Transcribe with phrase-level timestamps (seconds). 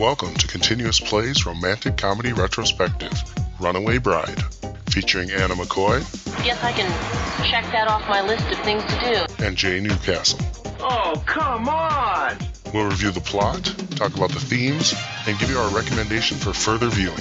[0.00, 3.12] Welcome to Continuous Plays Romantic Comedy Retrospective
[3.60, 4.42] Runaway Bride,
[4.88, 6.00] featuring Anna McCoy
[6.42, 9.44] Guess I can check that off my list of things to do.
[9.44, 10.40] and Jay Newcastle.
[10.80, 12.38] Oh, come on!
[12.72, 13.62] We'll review the plot,
[13.96, 14.94] talk about the themes,
[15.26, 17.18] and give you our recommendation for further viewing.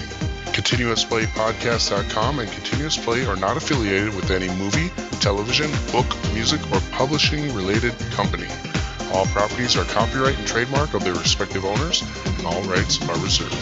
[0.56, 4.88] ContinuousPlayPodcast.com and Continuous Play are not affiliated with any movie,
[5.20, 8.48] television, book, music, or publishing related company.
[9.14, 12.04] All properties are copyright and trademark of their respective owners,
[12.38, 13.56] and all rights are reserved.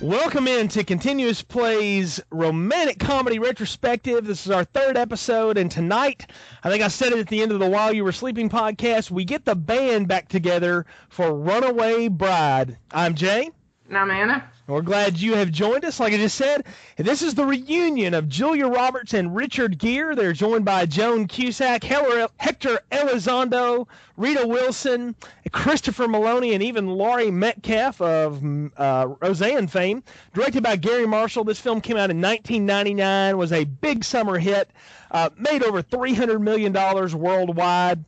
[0.00, 4.24] Welcome in to Continuous Plays Romantic Comedy Retrospective.
[4.24, 6.30] This is our third episode, and tonight,
[6.62, 9.10] I think I said it at the end of the While You Were Sleeping podcast,
[9.10, 12.78] we get the band back together for Runaway Bride.
[12.90, 13.50] I'm Jay.
[13.90, 14.50] Anna.
[14.66, 16.00] We're glad you have joined us.
[16.00, 16.64] Like I just said,
[16.96, 20.16] this is the reunion of Julia Roberts and Richard Gere.
[20.16, 25.14] They're joined by Joan Cusack, Hector Elizondo, Rita Wilson,
[25.52, 28.42] Christopher Meloni, and even Laurie Metcalf of
[28.76, 30.02] uh, Roseanne fame.
[30.34, 34.68] Directed by Garry Marshall, this film came out in 1999, was a big summer hit,
[35.12, 38.04] uh, made over $300 million worldwide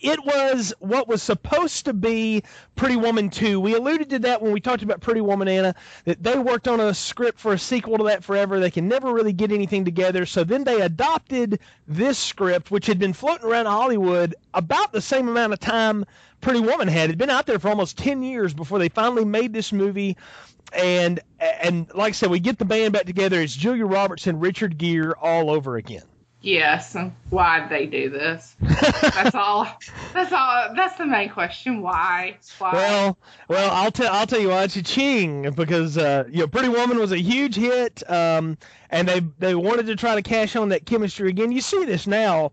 [0.00, 2.42] it was what was supposed to be
[2.74, 3.60] Pretty Woman 2.
[3.60, 6.80] We alluded to that when we talked about Pretty Woman Anna, that they worked on
[6.80, 8.60] a script for a sequel to that forever.
[8.60, 10.26] They can never really get anything together.
[10.26, 15.28] So then they adopted this script, which had been floating around Hollywood about the same
[15.28, 16.04] amount of time
[16.40, 17.04] Pretty Woman had.
[17.04, 20.16] It had been out there for almost 10 years before they finally made this movie.
[20.72, 23.40] And and like I said, we get the band back together.
[23.40, 26.02] It's Julia Roberts and Richard Gere all over again.
[26.46, 28.54] Yes, and why'd they do this?
[28.60, 29.66] That's all.
[30.14, 30.72] That's all.
[30.76, 31.82] That's the main question.
[31.82, 32.38] Why?
[32.58, 32.72] Why?
[32.72, 33.18] Well,
[33.48, 36.68] well, I'll tell I'll tell you why it's a ching because uh, you know, Pretty
[36.68, 38.56] Woman was a huge hit, um,
[38.90, 41.50] and they they wanted to try to cash on that chemistry again.
[41.50, 42.52] You see this now.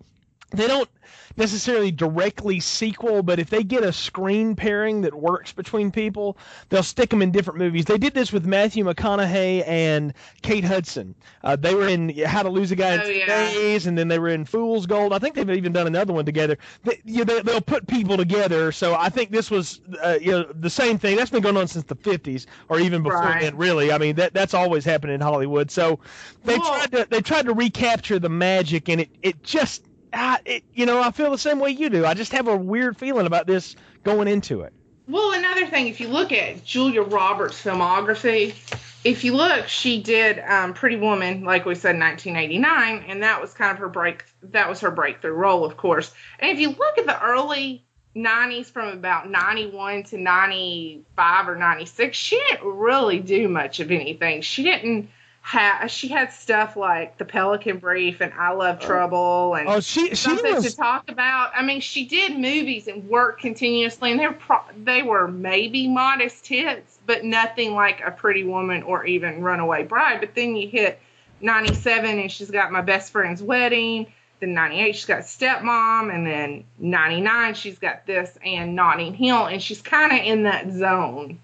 [0.54, 0.90] They don't
[1.36, 6.38] necessarily directly sequel, but if they get a screen pairing that works between people,
[6.70, 7.86] they'll stick them in different movies.
[7.86, 11.16] They did this with Matthew McConaughey and Kate Hudson.
[11.44, 13.26] Uh, they were in How to Lose a Guy in Oh, Two yeah.
[13.26, 15.12] Days, and then they were in Fool's Gold.
[15.12, 16.58] I think they've even done another one together.
[16.84, 18.72] They, you know, they, they'll put people together.
[18.72, 21.16] So I think this was uh, you know the same thing.
[21.18, 23.42] That's been going on since the 50s or even before Right.
[23.42, 23.58] then.
[23.58, 25.72] Really, I mean that that's always happened in Hollywood.
[25.72, 26.00] So
[26.46, 30.40] they Well- tried to they tried to recapture the magic, and it it just ah,
[30.46, 32.06] it, you know I feel the same way you do.
[32.06, 34.74] I just have a weird feeling about this going into it.
[35.08, 38.56] Well, another thing, if you look at Julia Roberts' filmography,
[39.04, 43.42] if you look, she did um, Pretty Woman, like we said, in 1989, and that
[43.42, 44.24] was kind of her break.
[44.44, 46.14] That was her breakthrough role, of course.
[46.40, 47.84] And if you look at the early
[48.16, 54.42] 90s, from about 91 to 95 or 96, she didn't really do much of anything.
[54.42, 55.10] She didn't
[55.44, 55.92] have.
[55.92, 58.86] She had stuff like The Pelican Brief and I Love oh.
[58.86, 61.52] Trouble and Oh, she she something was to talk about.
[61.54, 65.88] I mean, she did movies and worked continuously, and they were pro- they were maybe
[65.88, 70.22] modest hits, but nothing like a Pretty Woman or even Runaway Bride.
[70.22, 70.98] But then you hit
[71.42, 74.08] '97, and she's got My Best Friend's Wedding.
[74.40, 79.62] Then '98, she's got Stepmom, and then '99, she's got this and Notting Hill, and
[79.62, 81.40] she's kind of in that zone.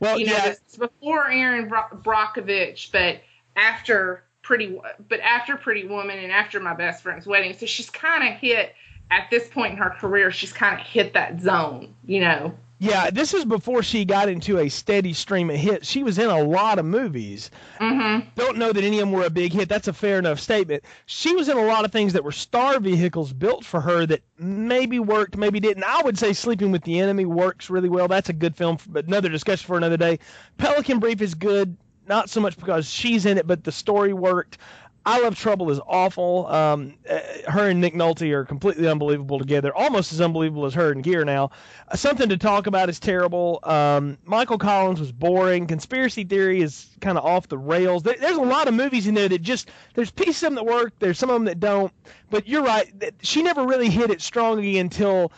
[0.00, 0.46] well You know, yeah.
[0.48, 3.20] it's before Erin Bro- Brockovich, but
[3.56, 4.78] after Pretty,
[5.08, 7.54] but after Pretty Woman and after My Best Friend's Wedding.
[7.54, 8.74] So she's kind of hit
[9.10, 10.30] at this point in her career.
[10.30, 12.54] She's kind of hit that zone, you know.
[12.78, 15.88] Yeah, this is before she got into a steady stream of hits.
[15.88, 17.50] She was in a lot of movies.
[17.80, 18.28] Mm-hmm.
[18.34, 19.68] Don't know that any of them were a big hit.
[19.68, 20.84] That's a fair enough statement.
[21.06, 24.22] She was in a lot of things that were star vehicles built for her that
[24.38, 25.84] maybe worked, maybe didn't.
[25.84, 28.08] I would say Sleeping with the Enemy works really well.
[28.08, 30.18] That's a good film, but another discussion for another day.
[30.58, 31.76] Pelican Brief is good,
[32.08, 34.58] not so much because she's in it, but the story worked.
[35.06, 36.46] I Love Trouble is awful.
[36.46, 40.92] Um, uh, her and Nick Nolte are completely unbelievable together, almost as unbelievable as her
[40.92, 41.50] and Gere now.
[41.88, 43.60] Uh, Something to Talk About is terrible.
[43.64, 45.66] Um, Michael Collins was boring.
[45.66, 48.02] Conspiracy Theory is kind of off the rails.
[48.02, 50.64] There, there's a lot of movies in there that just there's pieces of them that
[50.64, 50.94] work.
[51.00, 51.92] There's some of them that don't.
[52.30, 52.90] But you're right.
[53.20, 55.32] She never really hit it strongly until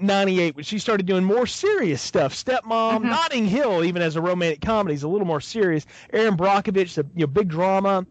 [0.00, 2.34] 98 when she started doing more serious stuff.
[2.34, 3.04] Stepmom, Mhm.
[3.04, 5.84] Notting Hill, even as a romantic comedy, is a little more serious.
[6.12, 8.06] Erin Brockovich, the you know, big drama.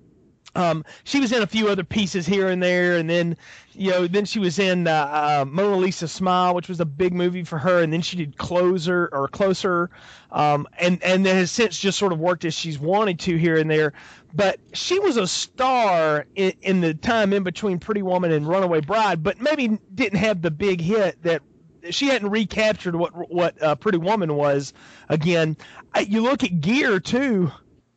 [0.56, 3.38] Um, she was in a few other pieces here and there, and then,
[3.74, 7.12] you know, then she was in uh, uh, Mona Lisa Smile, which was a big
[7.12, 9.90] movie for her, and then she did Closer or Closer,
[10.32, 13.58] um, and and then has since just sort of worked as she's wanted to here
[13.58, 13.94] and there.
[14.36, 18.82] But she was a star in, in the time in between Pretty Woman and Runaway
[18.82, 21.42] Bride, but maybe didn't have the big hit that
[21.90, 24.74] she hadn't recaptured what what uh, Pretty Woman was
[25.10, 25.58] again.
[26.08, 27.52] You look at Gere too,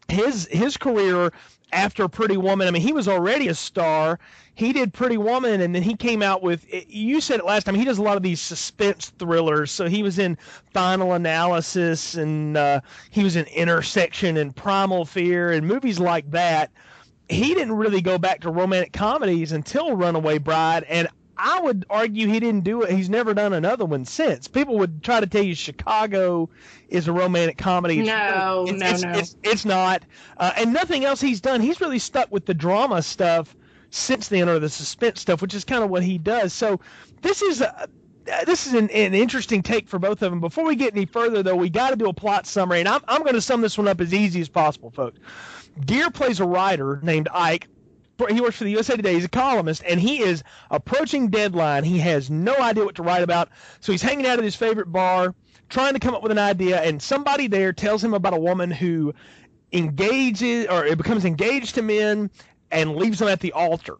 [0.08, 1.32] his his career
[1.72, 2.68] after Pretty Woman.
[2.68, 4.18] I mean, he was already a star.
[4.54, 6.64] He did Pretty Woman, and then he came out with.
[6.88, 7.74] You said it last time.
[7.74, 9.70] He does a lot of these suspense thrillers.
[9.70, 10.38] So he was in
[10.72, 12.80] Final Analysis, and uh,
[13.10, 16.70] he was in Intersection and Primal Fear, and movies like that.
[17.28, 22.26] He didn't really go back to romantic comedies until Runaway Bride, and I would argue
[22.28, 22.90] he didn't do it.
[22.90, 24.48] He's never done another one since.
[24.48, 26.48] People would try to tell you Chicago
[26.88, 28.00] is a romantic comedy.
[28.00, 29.12] It's No, really- it's, no, it's, no.
[29.18, 30.02] It's, it's not.
[30.36, 31.60] Uh, and nothing else he's done.
[31.60, 33.54] He's really stuck with the drama stuff
[33.90, 36.52] since then, or the suspense stuff, which is kind of what he does.
[36.52, 36.80] So
[37.22, 37.88] this is a,
[38.44, 40.40] this is an, an interesting take for both of them.
[40.40, 43.00] Before we get any further, though, we got to do a plot summary, and I'm,
[43.06, 45.18] I'm going to sum this one up as easy as possible, folks.
[45.84, 47.68] Gere plays a writer named Ike.
[48.30, 49.14] He works for the USA Today.
[49.14, 51.84] He's a columnist, and he is approaching deadline.
[51.84, 54.90] He has no idea what to write about, so he's hanging out at his favorite
[54.90, 55.34] bar,
[55.68, 58.70] trying to come up with an idea, and somebody there tells him about a woman
[58.70, 59.14] who
[59.72, 62.30] engages or becomes engaged to men
[62.70, 63.96] and leaves them at the altar.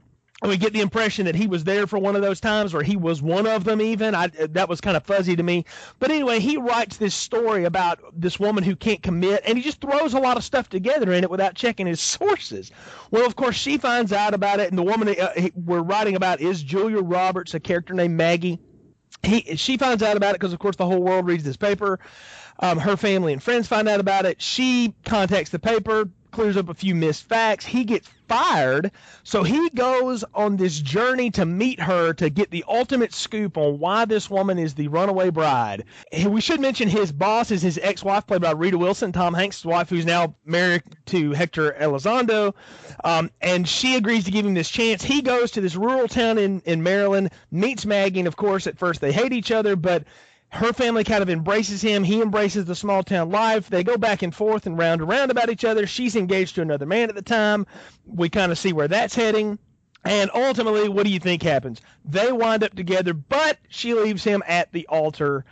[0.47, 2.81] And we get the impression that he was there for one of those times, or
[2.81, 3.81] he was one of them.
[3.81, 5.65] Even I, that was kind of fuzzy to me.
[5.99, 9.81] But anyway, he writes this story about this woman who can't commit, and he just
[9.81, 12.71] throws a lot of stuff together in it without checking his sources.
[13.11, 16.41] Well, of course, she finds out about it, and the woman uh, we're writing about
[16.41, 18.61] is Julia Roberts, a character named Maggie.
[19.25, 21.99] He, she finds out about it because, of course, the whole world reads this paper.
[22.61, 24.41] Um, her family and friends find out about it.
[24.41, 27.67] She contacts the paper, clears up a few missed facts.
[27.67, 28.91] He gets fired,
[29.23, 33.79] so he goes on this journey to meet her to get the ultimate scoop on
[33.79, 35.85] why this woman is the runaway bride.
[36.13, 39.65] And we should mention his boss is his ex-wife, played by Rita Wilson, Tom Hanks'
[39.65, 42.55] wife, who's now married to Hector Elizondo,
[43.05, 45.03] um, and she agrees to give him this chance.
[45.03, 48.79] He goes to this rural town in in Maryland, meets Maggie, and of course, at
[48.79, 50.05] first they hate each other, but
[50.51, 52.05] her family kind of embraces him.
[52.05, 53.69] He embraces the small town life.
[53.69, 55.87] They go back and forth and round and round about each other.
[55.87, 57.67] She's engaged to another man at the time.
[58.07, 59.59] We kind of see where that's heading.
[60.05, 61.81] And ultimately, what do you think happens?
[62.05, 65.45] They wind up together, but she leaves him at the altar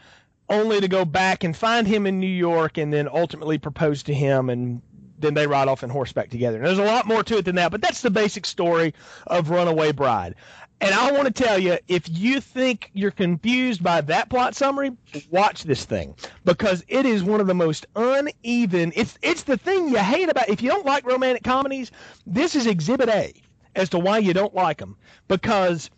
[0.48, 4.14] only to go back and find him in New York and then ultimately propose to
[4.14, 4.80] him and
[5.18, 6.58] then they ride off in horseback together.
[6.58, 8.94] And there's a lot more to it than that, but that's the basic story
[9.26, 10.34] of Runaway Bride.
[10.84, 14.90] And I want to tell you, if you think you're confused by that plot summary,
[15.30, 16.14] watch this thing
[16.44, 18.92] because it is one of the most uneven.
[18.94, 20.48] It's it's the thing you hate about.
[20.48, 21.90] If you don't like romantic comedies,
[22.26, 23.32] this is Exhibit A
[23.74, 24.96] as to why you don't like them
[25.26, 25.90] because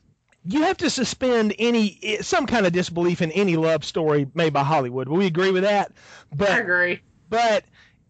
[0.44, 4.52] you have to suspend any eh, some kind of disbelief in any love story made
[4.52, 5.08] by Hollywood.
[5.08, 5.92] Will we agree with that?
[6.34, 7.00] But I agree.
[7.28, 7.64] but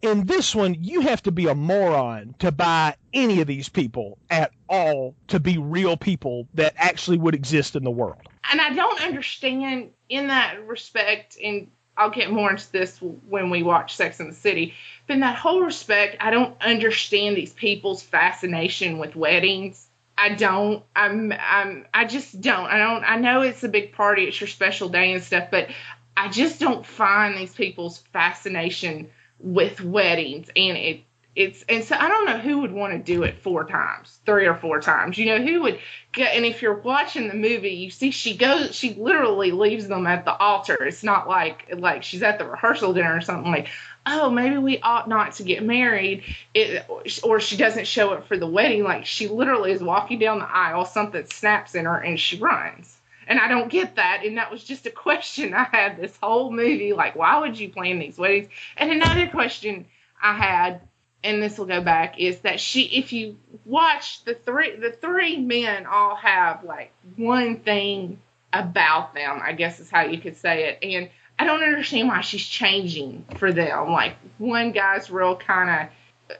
[0.07, 4.19] in this one, you have to be a moron to buy any of these people
[4.31, 8.21] at all to be real people that actually would exist in the world.
[8.51, 13.63] and I don't understand in that respect, and I'll get more into this when we
[13.63, 14.75] watch Sex and the City.
[15.07, 19.87] But in that whole respect, I don't understand these people's fascination with weddings.
[20.19, 20.83] I don't.
[20.95, 21.33] I'm.
[21.33, 21.87] I'm.
[21.93, 22.67] I just don't.
[22.67, 23.05] I don't.
[23.05, 24.25] I know it's a big party.
[24.25, 25.69] It's your special day and stuff, but
[26.17, 31.03] I just don't find these people's fascination with weddings, and it.
[31.35, 34.47] It's and so I don't know who would want to do it four times, three
[34.47, 35.19] or four times.
[35.19, 35.79] You know who would
[36.13, 40.07] go, and if you're watching the movie, you see she goes, she literally leaves them
[40.07, 40.83] at the altar.
[40.83, 43.69] It's not like like she's at the rehearsal dinner or something like,
[44.07, 46.25] oh, maybe we ought not to get married.
[46.55, 46.87] It
[47.23, 48.83] or she doesn't show up for the wedding.
[48.83, 52.96] Like she literally is walking down the aisle, something snaps in her, and she runs.
[53.27, 54.23] And I don't get that.
[54.25, 56.93] And that was just a question I had this whole movie.
[56.93, 58.49] Like, why would you plan these weddings?
[58.77, 59.87] And another question
[60.23, 60.81] I had
[61.27, 65.39] and this will go back is that she if you watch the three the three
[65.39, 68.19] men all have like one thing
[68.53, 72.21] about them i guess is how you could say it and i don't understand why
[72.21, 75.93] she's changing for them like one guy's real kind of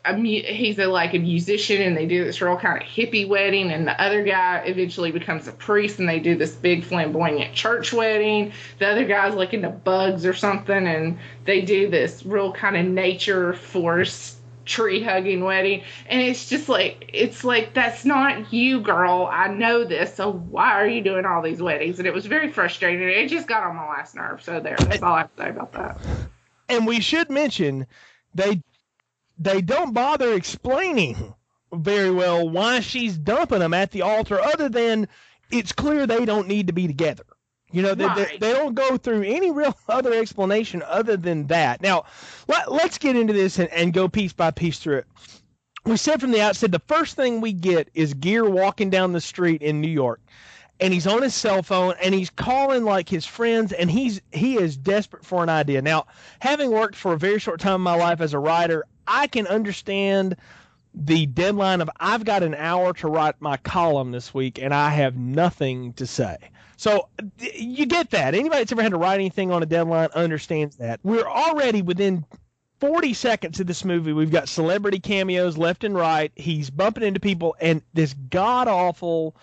[0.05, 3.71] a he's a like a musician and they do this real kind of hippie wedding
[3.71, 7.93] and the other guy eventually becomes a priest and they do this big flamboyant church
[7.93, 8.53] wedding.
[8.79, 12.87] The other guy's like into bugs or something and they do this real kind of
[12.87, 15.85] nature forest tree hugging wedding.
[16.09, 19.29] And it's just like it's like that's not you girl.
[19.31, 21.99] I know this so why are you doing all these weddings?
[21.99, 23.09] And it was very frustrating.
[23.09, 24.43] It just got on my last nerve.
[24.43, 25.99] So there that's all i have to say about that.
[26.69, 27.87] And we should mention
[28.35, 28.61] they
[29.39, 31.35] they don't bother explaining
[31.73, 35.09] very well why she's dumping them at the altar other than
[35.51, 37.25] it's clear they don't need to be together
[37.73, 38.29] you know, they, Right.
[38.29, 41.83] they, they don't go through any real other explanation other than that.
[41.83, 42.05] Now,
[42.49, 45.07] let, let's get into this and, and go piece by piece through it.
[45.85, 49.21] We said from the outset the first thing we get is Gere walking down the
[49.21, 50.21] street in New York,
[50.81, 54.57] and he's on his cell phone and he's calling like his friends, and he's he
[54.57, 55.83] is desperate for an idea.
[55.83, 56.07] Now,
[56.41, 59.47] having worked for a very short time in my life as a writer, I can
[59.47, 60.37] understand
[60.97, 64.89] the deadline of I've got an hour to write my column this week and I
[64.91, 66.37] have nothing to say.
[66.79, 68.35] So you get that.
[68.35, 71.01] Anybody that's ever had to write anything on a deadline understands that.
[71.03, 72.25] We're already within
[72.81, 74.13] 40 seconds of this movie.
[74.13, 76.33] We've got celebrity cameos left and right.
[76.35, 79.37] He's bumping into people and this god awful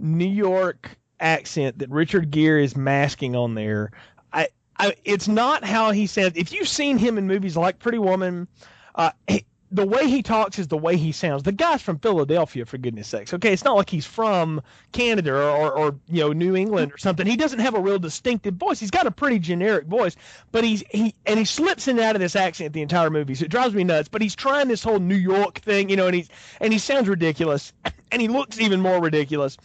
[0.00, 3.92] New York accent that Richard Gere is masking on there.
[4.32, 6.32] I, I it's not how he says.
[6.34, 8.48] If you've seen him in movies like Pretty Woman,
[8.94, 11.44] uh, he- the way he talks is the way he sounds.
[11.44, 13.32] The guy's from Philadelphia, for goodness sakes.
[13.32, 16.98] Okay, it's not like he's from Canada or, or, or you know New England or
[16.98, 17.26] something.
[17.26, 18.80] He doesn't have a real distinctive voice.
[18.80, 20.16] He's got a pretty generic voice,
[20.50, 23.34] but he's he and he slips in and out of this accent the entire movie,
[23.36, 24.08] so it drives me nuts.
[24.08, 26.28] But he's trying this whole New York thing, you know, and he's
[26.60, 27.72] and he sounds ridiculous,
[28.10, 29.56] and he looks even more ridiculous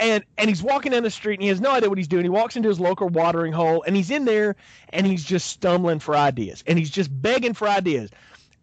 [0.00, 2.24] and and he's walking down the street and he has no idea what he's doing.
[2.24, 4.56] He walks into his local watering hole and he's in there
[4.92, 8.10] and he's just stumbling for ideas and he's just begging for ideas.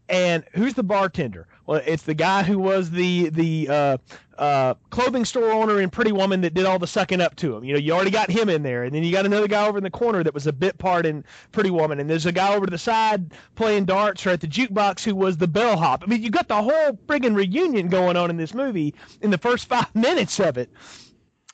[0.09, 1.47] And who's the bartender?
[1.65, 3.97] Well, it's the guy who was the the uh,
[4.37, 7.65] uh, clothing store owner in Pretty Woman that did all the sucking up to him.
[7.65, 9.77] You know, you already got him in there, and then you got another guy over
[9.77, 12.55] in the corner that was a bit part in Pretty Woman, and there's a guy
[12.55, 16.03] over to the side playing darts or at the jukebox who was the bellhop.
[16.03, 19.37] I mean, you got the whole friggin' reunion going on in this movie in the
[19.37, 20.69] first five minutes of it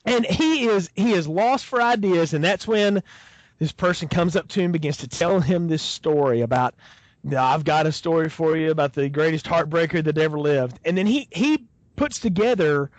[0.05, 3.03] and he is he is lost for ideas and that's when
[3.60, 6.75] this person comes up to him begins to tell him this story about
[7.24, 10.79] "Now, I've got a story for you about the greatest heartbreaker that ever lived.
[10.83, 12.89] And then he he puts together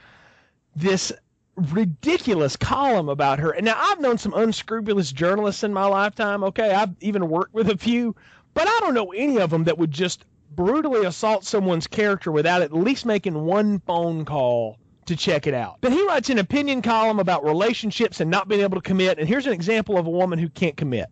[0.74, 1.12] this
[1.56, 3.50] ridiculous column about her.
[3.50, 6.72] And now I've known some unscrupulous journalists in my lifetime okay?
[6.72, 8.16] I've even worked with a few
[8.54, 12.62] but I don't know any of them that would just brutally assault someone's character without
[12.62, 15.78] at least making one phone call to check it out.
[15.80, 19.18] But he writes an opinion column about relationships and not being able to commit.
[19.18, 21.08] And here's an example of a woman who can't commit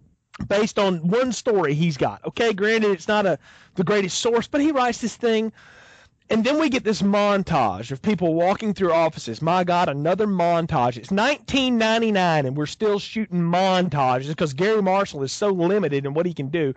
[0.48, 2.24] based on one story he's got.
[2.26, 3.38] Okay, granted, it's not a
[3.74, 5.52] the greatest source, but he writes this thing.
[6.30, 9.42] And then we get this montage of people walking through offices.
[9.42, 10.96] My God, another montage.
[10.96, 16.24] It's 1999, and we're still shooting montages because Garry Marshall is so limited in what
[16.24, 16.72] he can do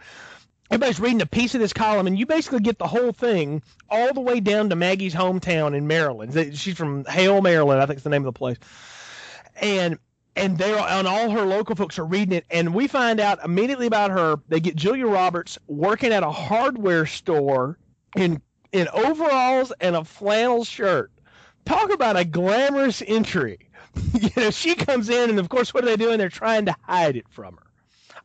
[0.69, 4.13] everybody's reading a piece of this column, and you basically get the whole thing all
[4.13, 6.57] the way down to Maggie's hometown in Maryland.
[6.57, 8.57] She's from Hale, Maryland, I think is the name of the place.
[9.62, 10.00] And
[10.36, 13.88] and they're and all her local folks are reading it, and we find out immediately
[13.88, 14.38] about her.
[14.50, 17.77] They get Julia Roberts working at a hardware store
[18.15, 18.41] in
[18.72, 21.12] in overalls and a flannel shirt.
[21.65, 23.60] Talk about a glamorous entry.
[24.13, 26.17] you know, she comes in, and of course, what are they doing?
[26.17, 27.64] They're trying to hide it from her.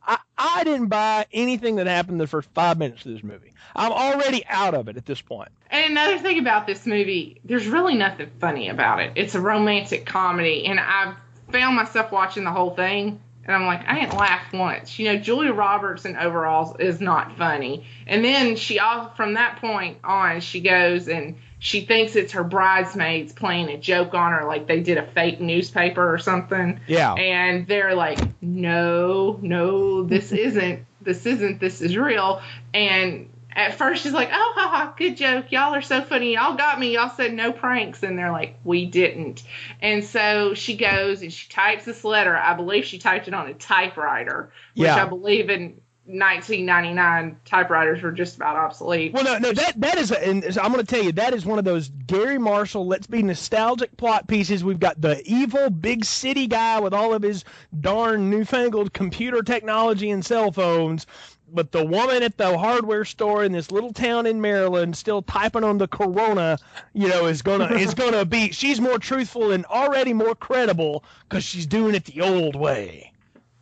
[0.05, 3.53] I, I didn't buy anything that happened the first five minutes of this movie.
[3.75, 5.49] I'm already out of it at this point.
[5.69, 9.13] And another thing about this movie, there's really nothing funny about it.
[9.15, 11.15] It's a romantic comedy, and I've
[11.51, 14.99] found myself watching the whole thing, and I'm like, I didn't laugh once.
[14.99, 17.85] You know, Julia Roberts in overalls is not funny.
[18.07, 22.43] And then she, all from that point on, she goes and she thinks it's her
[22.43, 26.79] bridesmaids playing a joke on her, like they did a fake newspaper or something.
[26.87, 27.13] Yeah.
[27.13, 32.41] And they're like, no, no, this isn't, this isn't, this is real.
[32.73, 35.51] And at first she's like, oh, haha, good joke.
[35.51, 36.33] Y'all are so funny.
[36.33, 36.95] Y'all got me.
[36.95, 38.01] Y'all said no pranks.
[38.01, 39.43] And they're like, we didn't.
[39.83, 42.35] And so she goes and she types this letter.
[42.35, 45.05] I believe she typed it on a typewriter, which Yeah.
[45.05, 49.13] I believe in 1999 typewriters were just about obsolete.
[49.13, 51.45] Well, no, no, that that is, a, and I'm going to tell you, that is
[51.45, 52.87] one of those Garry Marshall.
[52.87, 54.63] Let's be nostalgic plot pieces.
[54.63, 57.45] We've got the evil big city guy with all of his
[57.79, 61.05] darn newfangled computer technology and cell phones,
[61.47, 65.63] but the woman at the hardware store in this little town in Maryland still typing
[65.63, 66.57] on the Corona,
[66.93, 68.51] you know, is gonna is gonna be.
[68.51, 73.10] She's more truthful and already more credible because she's doing it the old way.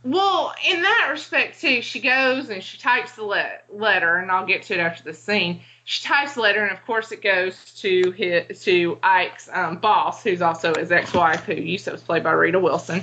[0.04, 4.46] Well, in that respect too, she goes and she types the le- letter, and I'll
[4.46, 5.62] get to it after the scene.
[5.84, 10.24] She types the letter, and of course, it goes to his to Ike's um, boss,
[10.24, 13.02] who's also his ex-wife, who used was played by Rita Wilson,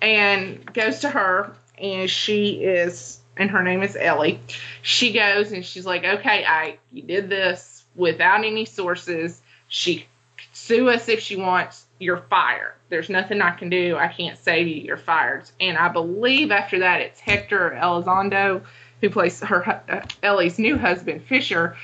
[0.00, 4.40] and goes to her, and she is, and her name is Ellie.
[4.80, 7.84] She goes and she's like, "Okay, Ike, you did this.
[7.94, 9.40] without any sources.
[9.68, 10.06] She
[10.54, 11.84] sue us if she wants.
[12.02, 12.74] You're fired.
[12.88, 13.96] There's nothing I can do.
[13.96, 14.74] I can't save you.
[14.74, 15.48] You're fired.
[15.60, 18.62] And I believe after that, it's Hector Elizondo,
[19.00, 21.76] who plays her uh, Ellie's new husband, Fisher,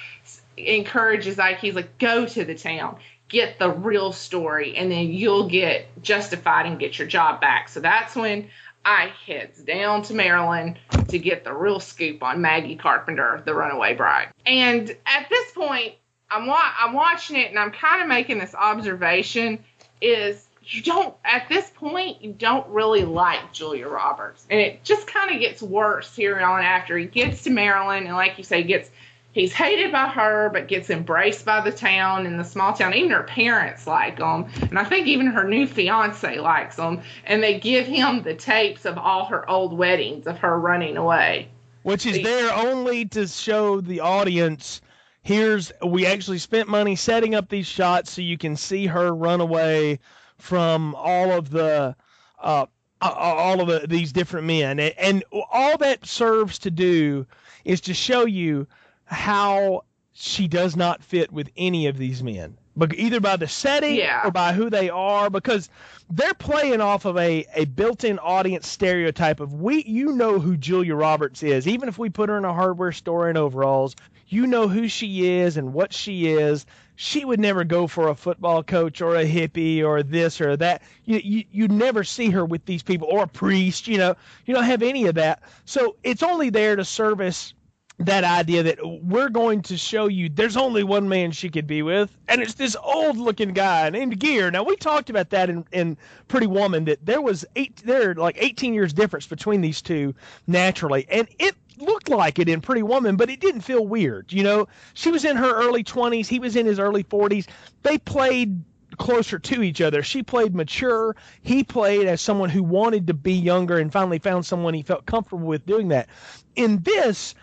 [0.57, 1.61] encourages Ike.
[1.61, 2.99] He's like, go to the town,
[3.29, 7.69] get the real story, and then you'll get justified and get your job back.
[7.69, 8.49] So that's when
[8.85, 13.95] Ike heads down to Maryland to get the real scoop on Maggie Carpenter, the runaway
[13.95, 14.33] bride.
[14.45, 15.95] And at this point,
[16.31, 19.65] I'm wa- I'm watching it and I'm kind of making this observation
[20.01, 24.47] is you don't at this point you don't really like Julia Roberts.
[24.51, 28.15] And it just kind of gets worse here on after he gets to Maryland and
[28.15, 28.91] like you say gets
[29.33, 32.95] he's hated by her but gets embraced by the town and the small town.
[32.95, 34.47] Even her parents like him.
[34.63, 37.01] And I think even her new fiance likes him.
[37.25, 41.49] And they give him the tapes of all her old weddings of her running away.
[41.83, 44.83] Which is there only to show the audience
[45.29, 49.43] here's we actually spent money setting up these shots so you can see her run
[49.43, 49.99] away
[50.39, 51.95] from all of the
[52.41, 52.65] uh,
[53.03, 54.81] all of the, these different men.
[54.81, 57.27] And, and all that serves to do
[57.67, 58.67] is to show you
[59.05, 62.57] how she does not fit with any of these men.
[62.75, 64.23] But either by the setting Yeah.
[64.25, 65.69] or by who they are because
[66.09, 70.95] they're playing off of a, a built-in audience stereotype of we you know who Julia
[70.95, 73.95] Roberts is even if we put her in a hardware store in overalls
[74.29, 76.67] you know who she is and what she is
[77.01, 80.83] she would never go for a football coach or a hippie or this or that.
[81.05, 84.17] You you, you never see her with these people or a priest you know.
[84.47, 85.45] You don't have any of that.
[85.65, 87.55] So it's only there to service
[88.01, 91.83] that idea that we're going to show you there's only one man she could be
[91.83, 94.51] with, and it's this old looking guy named Gere.
[94.51, 98.37] Now we talked about that in, in Pretty Woman that there was eight there like
[98.41, 100.17] 18 years difference between these two
[100.49, 104.33] naturally, and it looked like it in Pretty Woman, but it didn't feel weird.
[104.33, 107.47] You know, she was in her early 20s, he was in his early 40s.
[107.83, 108.63] They played
[108.97, 110.03] closer to each other.
[110.03, 111.17] She played mature.
[111.43, 115.07] He played as someone who wanted to be younger and finally found someone he felt
[115.07, 116.09] comfortable with doing that.
[116.57, 117.35] In this,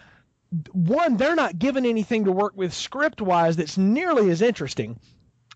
[0.71, 4.99] one, they're not given anything to work with script wise that's nearly as interesting.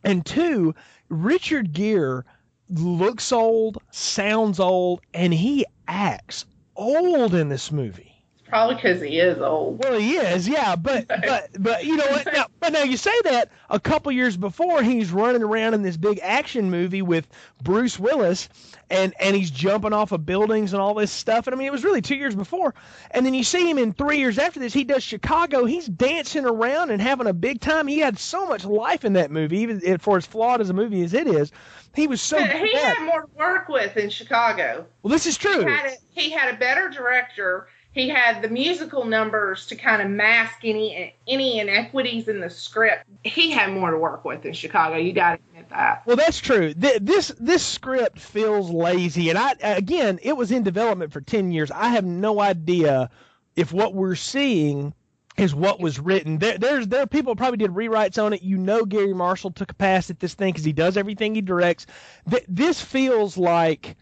[0.03, 0.75] And two,
[1.09, 2.24] Richard Gere
[2.70, 8.19] looks old, sounds old, and he acts old in this movie.
[8.50, 12.27] Probably because he is old Well, he is, yeah, but but but you know what?
[12.33, 15.98] Now, but now you say that a couple years before he's running around in this
[15.98, 17.27] big action movie with
[17.62, 18.50] Bruce Willis,
[18.90, 21.48] and and he's jumping off of buildings and all this stuff.
[21.48, 22.74] And I mean, it was really two years before.
[23.12, 24.74] And then you see him in three years after this.
[24.74, 25.66] He does Chicago.
[25.66, 27.88] He's dancing around and having a big time.
[27.88, 31.03] He had so much life in that movie, even for as flawed as a movie
[31.03, 31.51] as it is.
[31.96, 32.38] He was so.
[32.44, 35.59] he had more to work with in Chicago Well, this is true.
[35.59, 37.68] he had a, he had a better director.
[38.00, 43.03] He had the musical numbers to kind of mask any any inequities in the script.
[43.24, 44.96] He had more to work with in Chicago.
[44.96, 46.03] You got to admit that.
[46.05, 46.74] Well, that's true.
[46.74, 51.51] Th- This this script feels lazy, and I again, it was in development for ten
[51.51, 51.72] years.
[51.72, 53.09] I have no idea
[53.57, 54.94] if what we're seeing
[55.38, 56.38] is what was written.
[56.38, 58.42] There, there's there are people probably did rewrites on it.
[58.42, 61.42] You know, Garry Marshall took a pass at this thing because he does everything he
[61.42, 61.85] directs.
[62.29, 63.98] Th- this feels like.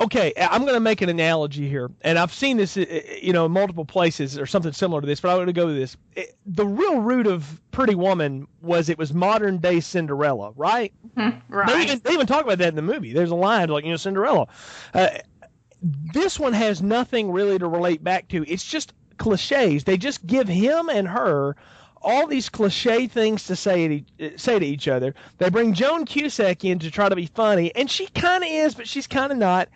[0.00, 2.86] Okay, I'm going to make an analogy here, and I've seen this, uh,
[3.20, 5.66] you know, in multiple places or something similar to this, but I'm going to go
[5.66, 5.96] with this.
[6.16, 10.92] It, the real root of Pretty Woman was it was modern day Cinderella, right?
[11.16, 11.84] They Right.
[11.84, 13.12] even, they even talk about that in the movie.
[13.12, 14.46] There's a line like, you know, Cinderella.
[14.94, 15.08] Uh,
[15.82, 18.44] this one has nothing really to relate back to.
[18.50, 19.84] It's just cliches.
[19.84, 21.56] They just give him and her
[22.02, 25.14] all these cliche things to say to, say to each other.
[25.38, 28.74] They bring Joan Cusack in to try to be funny, and she kind of is,
[28.74, 29.68] but she's kind of not.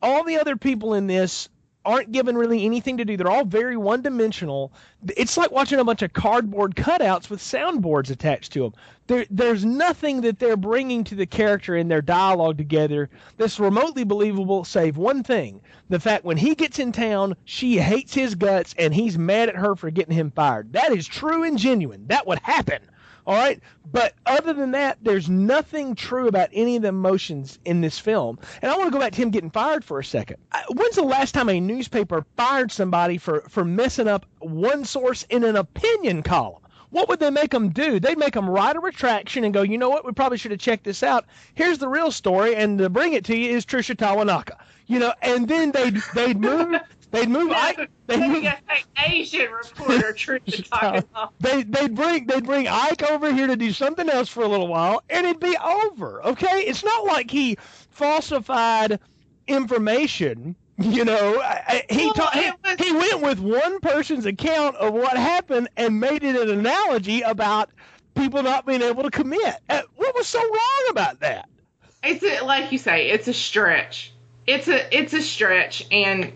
[0.00, 1.48] All the other people in this
[1.84, 3.16] aren't given really anything to do.
[3.16, 4.72] They're all very one dimensional.
[5.16, 8.72] It's like watching a bunch of cardboard cutouts with soundboards attached to them.
[9.08, 14.04] There, there's nothing that they're bringing to the character in their dialogue together that's remotely
[14.04, 15.60] believable, save one thing
[15.92, 19.56] the fact when he gets in town, she hates his guts and he's mad at
[19.56, 20.72] her for getting him fired.
[20.72, 22.06] That is true and genuine.
[22.06, 22.80] That would happen.
[23.26, 23.60] All right.
[23.90, 28.38] But other than that, there's nothing true about any of the emotions in this film.
[28.60, 30.38] And I want to go back to him getting fired for a second.
[30.70, 35.44] When's the last time a newspaper fired somebody for, for messing up one source in
[35.44, 36.62] an opinion column?
[36.90, 37.98] What would they make them do?
[38.00, 40.04] They'd make them write a retraction and go, you know what?
[40.04, 41.24] We probably should have checked this out.
[41.54, 44.58] Here's the real story, and to bring it to you is Tricia Takanawa.
[44.86, 46.78] You know, and then they'd they'd move
[47.12, 47.88] they'd move Ike, they'd
[48.20, 48.52] Then you move,
[49.06, 51.32] Asian reporter Tricia talking about.
[51.38, 54.68] they they'd bring they'd bring Ike over here to do something else for a little
[54.68, 56.24] while, and it'd be over.
[56.26, 57.56] Okay, it's not like he
[57.90, 58.98] falsified
[59.46, 60.56] information.
[60.78, 64.74] You know, I- I- he Well, ta- he, was- he went with one person's account
[64.76, 67.70] of what happened and made it an analogy about
[68.16, 69.54] people not being able to commit.
[69.68, 71.48] Uh, what was so wrong about that?
[72.02, 74.12] It's a, like you say, it's a stretch.
[74.46, 76.32] It's a it's a stretch, and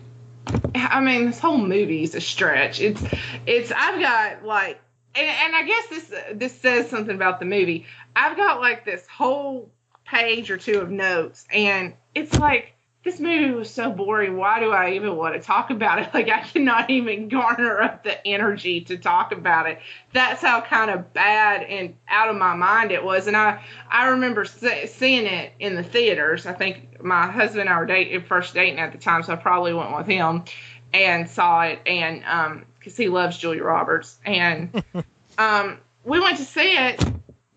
[0.75, 2.79] I mean this whole movie is a stretch.
[2.79, 3.01] It's
[3.45, 4.79] it's I've got like,
[5.15, 7.85] and, and I guess this this says something about the movie.
[8.15, 9.69] I've got like this whole
[10.05, 12.73] page or two of notes, and it's like
[13.07, 14.35] this movie was so boring.
[14.35, 16.09] Why do I even want to talk about it?
[16.17, 19.79] Like I cannot even garner up the energy to talk about it.
[20.13, 23.27] That's how kind of bad and out of my mind it was.
[23.27, 26.45] And I I remember seeing it in the theaters.
[26.45, 29.35] I think my husband and I were dating, first dating at the time, so I
[29.35, 30.43] probably went with him
[30.91, 31.79] and saw it.
[31.85, 34.83] And um, because he loves Julia Roberts, and
[35.37, 37.03] um, we went to see it.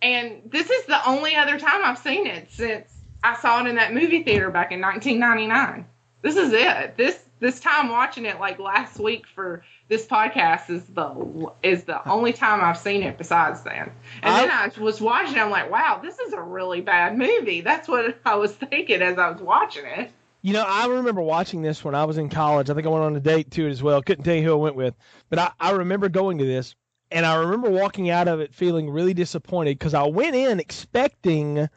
[0.02, 3.76] And this is the only other time I've seen it since I saw it in
[3.76, 5.86] that movie theater back in 1999.
[6.22, 6.96] This is it.
[6.96, 12.06] This this time watching it like last week for this podcast is the is the
[12.08, 13.90] only time I've seen it besides then.
[14.22, 17.16] And I, then I was watching it, I'm like, wow, this is a really bad
[17.16, 17.62] movie.
[17.62, 20.10] That's what I was thinking as I was watching it.
[20.42, 22.70] You know, I remember watching this when I was in college.
[22.70, 24.02] I think I went on a date to it as well.
[24.02, 24.94] Couldn't tell you who I went with,
[25.28, 26.74] but I, I remember going to this
[27.10, 31.68] and I remember walking out of it feeling really disappointed because I went in expecting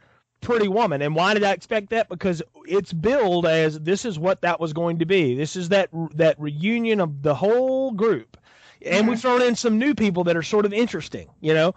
[0.43, 1.01] Pretty Woman.
[1.01, 2.09] And why did I expect that?
[2.09, 5.35] Because it's billed as this is what that was going to be.
[5.35, 8.37] This is that that reunion of the whole group,
[8.85, 11.29] and we've thrown in some new people that are sort of interesting.
[11.41, 11.75] You know,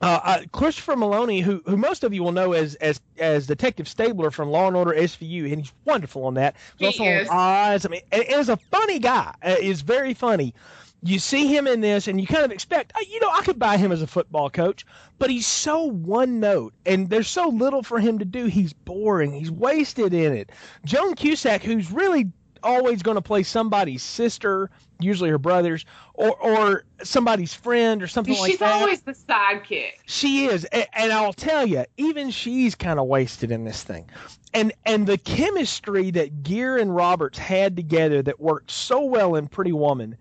[0.00, 3.88] uh, uh, Christopher Meloni, who who most of you will know as as as Detective
[3.88, 6.56] Stabler from Law and Order SVU, and he's wonderful on that.
[6.76, 7.28] He's he also is.
[7.28, 7.86] on Oz.
[7.86, 9.34] I mean, and, and is a funny guy.
[9.42, 10.54] Uh, is very funny
[11.02, 13.58] you see him in this and you kind of expect uh, you know i could
[13.58, 14.84] buy him as a football coach.
[15.18, 19.32] But he's so one note and there's so little for him to do he's boring
[19.32, 20.50] he's wasted in it.
[20.84, 22.30] Joan cusack who's really
[22.62, 25.84] always going to play somebody's sister usually her brothers
[26.14, 28.74] or or somebody's friend or something she's like that.
[28.74, 29.92] she's always the sidekick.
[30.06, 34.10] She is and, and i'll tell you even she's kind of wasted in this thing.
[34.54, 39.46] And and the chemistry that Gere and Roberts had together that worked so well in
[39.46, 40.16] Pretty Woman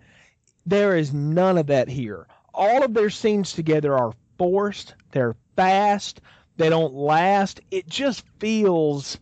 [0.68, 2.28] there is none of that here.
[2.54, 6.22] All of their scenes together are forced, they're fast,
[6.58, 7.62] they don't last.
[7.72, 9.18] It just feels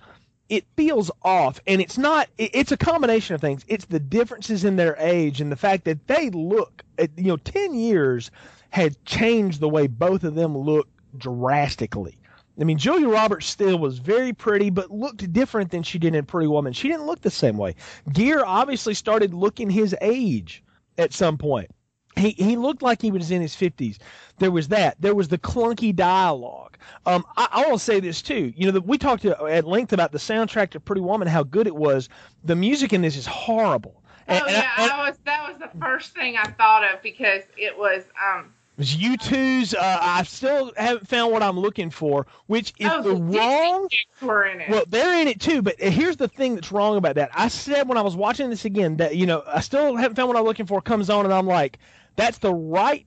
[0.48, 3.64] it feels off and it's not it's a combination of things.
[3.68, 7.38] It's the differences in their age and the fact that they look eh, you know
[7.38, 8.32] 10 years
[8.70, 12.18] had changed the way both of them look drastically.
[12.60, 16.26] I mean, Julia Roberts still was very pretty, but looked different than she did in
[16.26, 16.72] Pretty Woman.
[16.72, 17.76] She didn't look the same way.
[18.14, 20.64] Gere obviously started looking his age
[20.98, 21.70] at some point.
[22.18, 24.00] He he looked like he was in his fifties.
[24.40, 24.96] There was that.
[25.02, 26.78] There was the clunky dialogue.
[27.06, 28.54] Um, I, I want to say this too.
[28.56, 31.68] You know, the, we talked at length about the soundtrack to Pretty Woman, how good
[31.68, 32.08] it was.
[32.46, 34.02] The music in this is horrible.
[34.28, 37.44] And, oh yeah, I, I was that was the first thing I thought of because
[37.58, 39.74] it was um was U2's.
[39.74, 43.90] Uh, I still haven't found what I'm looking for, which is oh, the, wrong.
[44.22, 44.70] Were in it.
[44.70, 47.32] Well, they're in it too, but here's the thing that's wrong about that.
[47.34, 50.28] I said when I was watching this again that you know I still haven't found
[50.28, 50.82] what I'm looking for.
[50.82, 51.80] Comes on and I'm like,
[52.16, 53.06] that's the right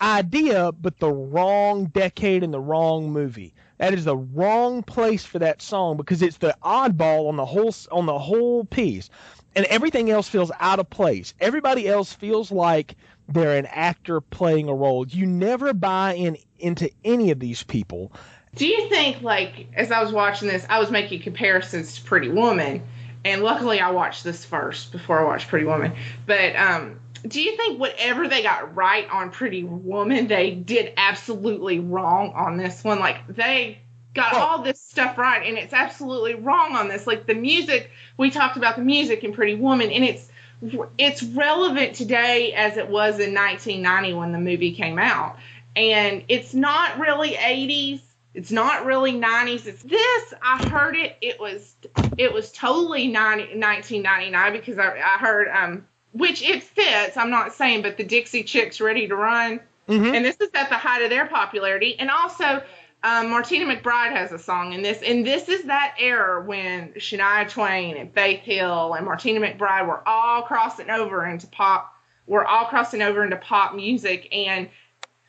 [0.00, 3.54] idea, but the wrong decade and the wrong movie.
[3.78, 7.74] That is the wrong place for that song because it's the oddball on the whole
[7.90, 9.10] on the whole piece,
[9.56, 11.34] and everything else feels out of place.
[11.40, 12.96] Everybody else feels like
[13.30, 15.06] they're an actor playing a role.
[15.06, 18.12] You never buy in into any of these people.
[18.54, 22.28] Do you think, like, as I was watching this, I was making comparisons to Pretty
[22.28, 22.82] Woman,
[23.24, 25.92] and luckily I watched this first before I watched Pretty Woman.
[26.26, 31.78] But um, do you think whatever they got right on Pretty Woman, they did absolutely
[31.78, 32.98] wrong on this one?
[32.98, 33.78] Like, they
[34.14, 37.06] got all this stuff right, and it's absolutely wrong on this.
[37.06, 40.28] Like, the music, we talked about the music in Pretty Woman, and it's
[40.98, 45.36] it's relevant today as it was in 1990 when the movie came out.
[45.76, 48.00] And it's not really 80s.
[48.34, 49.66] It's not really 90s.
[49.66, 50.34] It's this.
[50.42, 51.16] I heard it.
[51.20, 51.74] It was
[52.16, 57.16] it was totally 90, 1999 because I, I heard um which it fits.
[57.16, 60.14] I'm not saying, but the Dixie Chicks Ready to Run, mm-hmm.
[60.14, 61.98] and this is at the height of their popularity.
[61.98, 62.62] And also,
[63.02, 67.48] um, Martina McBride has a song in this, and this is that era when Shania
[67.48, 71.94] Twain and Faith Hill and Martina McBride were all crossing over into pop.
[72.26, 74.68] We're all crossing over into pop music, and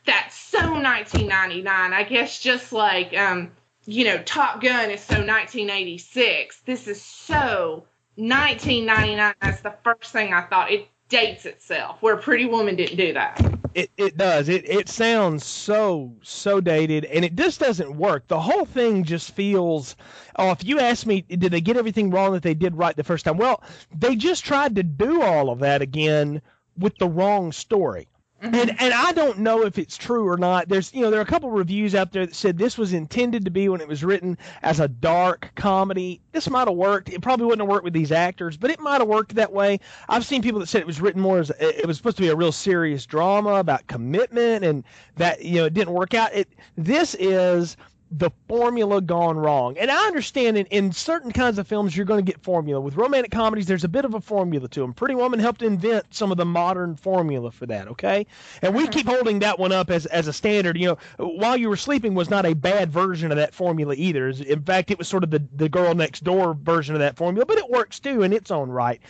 [0.04, 1.92] that's so 1999.
[1.92, 3.52] I guess just like um,
[3.86, 6.60] you know, Top Gun is so 1986.
[6.64, 9.34] This is so 1999.
[9.40, 10.70] That's the first thing I thought.
[10.70, 11.96] It dates itself.
[12.00, 13.61] Where Pretty Woman didn't do that.
[13.74, 14.48] It it does.
[14.48, 18.26] It it sounds so so dated, and it just doesn't work.
[18.28, 19.96] The whole thing just feels.
[20.36, 23.04] Oh, if you ask me, did they get everything wrong that they did right the
[23.04, 23.38] first time?
[23.38, 23.62] Well,
[23.94, 26.42] they just tried to do all of that again
[26.76, 28.08] with the wrong story.
[28.42, 28.84] And mm-hmm.
[28.84, 30.68] and I don't know if it's true or not.
[30.68, 33.44] There's you know there are a couple reviews out there that said this was intended
[33.44, 36.20] to be when it was written as a dark comedy.
[36.32, 37.08] This might have worked.
[37.08, 39.78] It probably wouldn't have worked with these actors, but it might have worked that way.
[40.08, 42.28] I've seen people that said it was written more as it was supposed to be
[42.28, 44.82] a real serious drama about commitment and
[45.16, 46.34] that you know it didn't work out.
[46.34, 47.76] It this is
[48.12, 49.76] the formula gone wrong.
[49.78, 52.80] And I understand in, in certain kinds of films you're going to get formula.
[52.80, 54.92] With romantic comedies, there's a bit of a formula to them.
[54.92, 58.26] Pretty Woman helped invent some of the modern formula for that, okay?
[58.60, 60.76] And we keep holding that one up as, as a standard.
[60.76, 64.28] You know, While You Were Sleeping was not a bad version of that formula either.
[64.28, 67.46] In fact, it was sort of the, the girl next door version of that formula,
[67.46, 69.00] but it works too in its own right.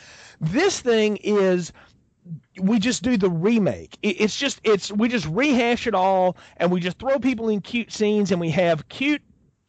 [0.40, 1.72] This thing is
[2.60, 3.96] we just do the remake.
[4.02, 7.92] It's just it's we just rehash it all and we just throw people in cute
[7.92, 9.22] scenes and we have cute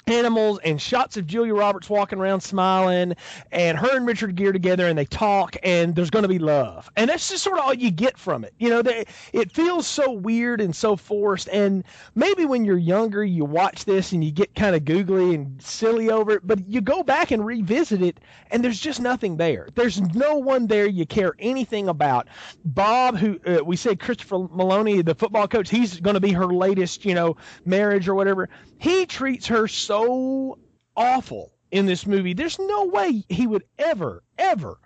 [0.07, 3.15] animals and shots of Julia Roberts walking around smiling
[3.51, 6.89] and her and Richard Gere together and they talk and there's going to be love.
[6.95, 8.53] And that's just sort of all you get from it.
[8.59, 11.83] You know, they, it feels so weird and so forced and
[12.15, 16.09] maybe when you're younger you watch this and you get kind of googly and silly
[16.09, 18.19] over it, but you go back and revisit it
[18.51, 19.67] and there's just nothing there.
[19.75, 22.27] There's no one there you care anything about.
[22.65, 26.47] Bob who uh, we say Christopher Meloni, the football coach, he's going to be her
[26.47, 28.49] latest, you know, marriage or whatever.
[28.83, 30.59] He treats her so
[30.97, 32.33] awful in this movie.
[32.33, 34.77] There's no way he would ever, ever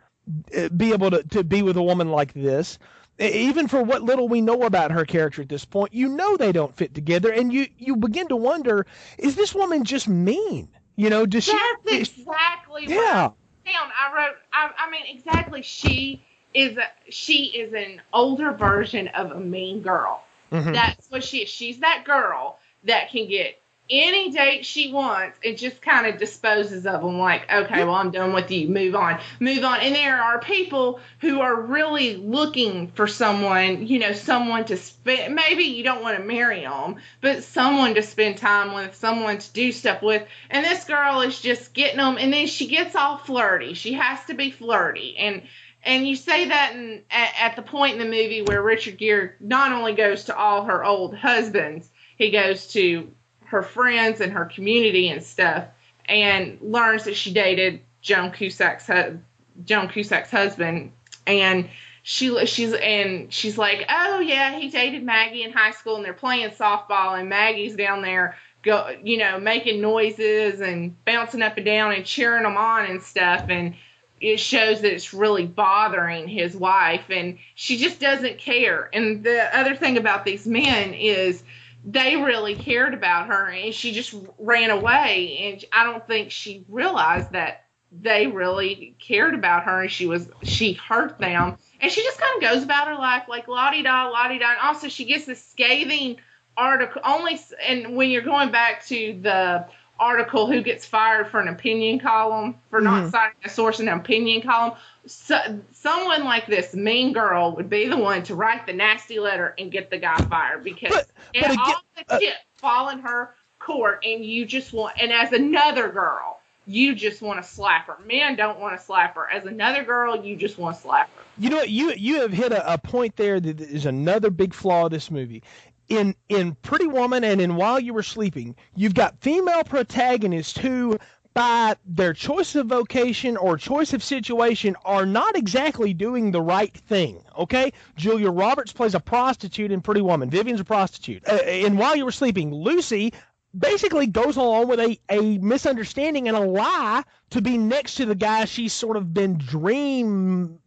[0.56, 2.78] uh, be able to, to be with a woman like this.
[3.18, 6.52] Even for what little we know about her character at this point, you know they
[6.52, 8.86] don't fit together, and you you begin to wonder:
[9.18, 10.70] Is this woman just mean?
[10.96, 11.98] You know, does That's she?
[11.98, 13.32] exactly yeah.
[13.66, 13.92] I down.
[14.00, 14.36] I wrote.
[14.54, 15.64] I, I mean, exactly.
[15.64, 16.22] She
[16.54, 16.78] is.
[16.78, 20.24] A, she is an older version of a mean girl.
[20.52, 20.74] Mhm.
[20.74, 21.50] That's what she is.
[21.50, 26.86] She's that girl that can get any date she wants and just kind of disposes
[26.86, 29.20] of them like okay well i'm done with you move on.
[29.40, 29.80] Move on.
[29.80, 35.36] And there are people who are really looking for someone you know someone to spend
[35.36, 39.54] maybe you don't want to marry them but someone to spend time with someone to
[39.54, 40.28] do stuff with.
[40.50, 43.74] And this girl is just getting them and then she gets all flirty.
[43.74, 45.18] She has to be flirty.
[45.18, 45.44] And
[45.84, 49.36] and you say that in, at, at the point in the movie where richard gere
[49.40, 53.12] not only goes to all her old husbands he goes to
[53.48, 55.66] her friends and her community and stuff,
[56.06, 59.20] and learns that she dated Joan Cusack's hu-
[59.66, 60.92] Joan Cusack's husband,
[61.26, 61.70] and
[62.04, 66.14] she she's and she's like, oh yeah, he dated Maggie in high school, and they're
[66.14, 71.66] playing softball, and Maggie's down there go you know making noises and bouncing up and
[71.66, 73.76] down and cheering them on and stuff, and
[74.20, 78.90] it shows that it's really bothering his wife, and she just doesn't care.
[78.92, 81.44] And the other thing about these men is
[81.88, 86.66] they really cared about her and she just ran away and i don't think she
[86.68, 91.58] realized that they really cared about her and she was she hurt them.
[91.80, 94.60] And she just kind of goes about her life like lottie da lottie da and
[94.62, 96.18] also she gets this scathing
[96.58, 99.66] article only and when you're going back to the
[100.00, 103.12] article who gets fired for an opinion column for not Mhm.
[103.12, 104.74] citing a source in an opinion column
[105.06, 105.38] so,
[105.72, 109.72] someone like this mean girl would be the one to write the nasty letter and
[109.72, 113.00] get the guy fired because But- and but again- all the uh, chips fall in
[113.00, 117.88] her court and you just want and as another girl you just want to slap
[117.88, 121.10] her men don't want to slap her as another girl you just want to slap
[121.16, 121.70] her You know what?
[121.70, 125.10] You you have hit a, a point there that is another big flaw of this
[125.10, 125.44] movie.
[125.90, 130.98] In in Pretty Woman and in While You Were Sleeping, you've got female protagonists who,
[131.34, 136.76] by their choice of vocation or choice of situation, are not exactly doing the right
[136.76, 137.24] thing.
[137.38, 140.30] Okay, Julia Roberts plays a prostitute in Pretty Woman.
[140.30, 141.24] Vivian's a prostitute.
[141.28, 143.14] Uh, in While You Were Sleeping, Lucy
[143.58, 148.16] basically goes along with a, a misunderstanding and a lie to be next to the
[148.16, 150.60] guy she's sort of been dream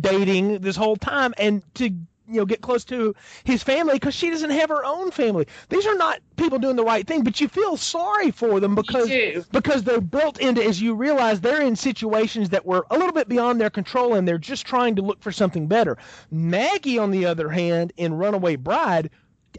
[0.00, 1.90] dating this whole time and to
[2.28, 3.14] you know get close to
[3.44, 5.46] his family because she doesn't have her own family.
[5.68, 9.10] These are not people doing the right thing but you feel sorry for them because
[9.50, 13.28] because they're built into as you realize they're in situations that were a little bit
[13.28, 15.96] beyond their control and they're just trying to look for something better.
[16.30, 19.10] Maggie on the other hand in runaway bride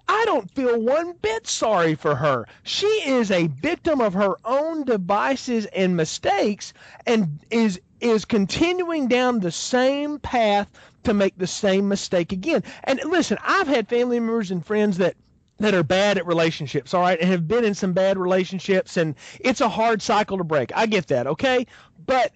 [0.07, 2.45] I don't feel one bit sorry for her.
[2.63, 6.73] She is a victim of her own devices and mistakes
[7.05, 10.69] and is is continuing down the same path
[11.03, 12.63] to make the same mistake again.
[12.83, 15.15] And listen, I've had family members and friends that
[15.59, 19.15] that are bad at relationships, all right, and have been in some bad relationships and
[19.41, 20.71] it's a hard cycle to break.
[20.73, 21.67] I get that, okay?
[22.05, 22.31] But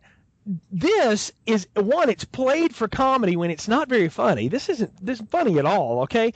[0.70, 4.50] this is one it's played for comedy when it's not very funny.
[4.50, 6.34] This isn't this funny at all, okay?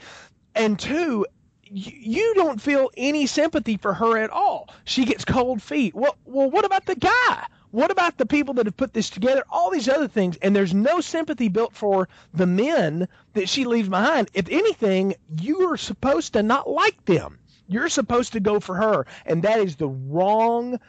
[0.58, 1.24] and two,
[1.62, 4.68] you, don't feel any sympathy for her at all.
[4.84, 5.94] She gets cold feet.
[5.94, 7.46] Well, well, what about the guy?
[7.70, 9.44] What about the people that have put this together?
[9.50, 13.88] All these other things, and there's no sympathy built for the men that she leaves
[13.90, 14.30] behind.
[14.32, 17.38] If anything, you are supposed to not like them.
[17.66, 20.80] You're supposed to go for her, and that is the wrong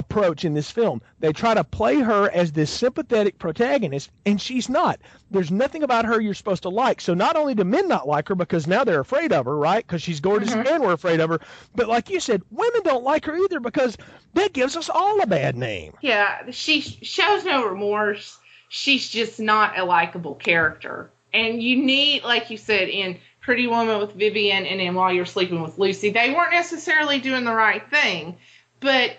[0.00, 1.00] approach in this film.
[1.20, 4.98] They try to play her as this sympathetic protagonist, and she's not.
[5.30, 7.00] There's nothing about her you're supposed to like.
[7.00, 9.86] So not only do men not like her because now they're afraid of her, right?
[9.86, 10.66] Because she's gorgeous Mhm.
[10.68, 11.40] and we're afraid of her.
[11.74, 13.96] But like you said, women don't like her either because
[14.34, 15.92] that gives us all a bad name.
[16.00, 18.38] Yeah, she shows no remorse.
[18.68, 21.10] She's just not a likable character.
[21.32, 25.26] And you need, like you said, in Pretty Woman with Vivian and in While You're
[25.26, 28.36] Sleeping with Lucy, they weren't necessarily doing the right thing,
[28.80, 29.12] but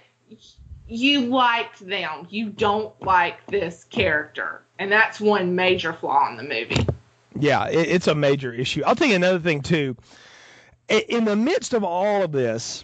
[0.91, 2.27] you liked them.
[2.29, 4.61] You don't like this character.
[4.77, 6.85] And that's one major flaw in the movie.
[7.39, 8.83] Yeah, it, it's a major issue.
[8.85, 9.95] I'll tell you another thing too.
[10.89, 12.83] In the midst of all of this,